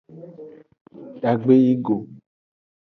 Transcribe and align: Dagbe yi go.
Dagbe 1.21 1.53
yi 1.63 1.73
go. 1.85 1.95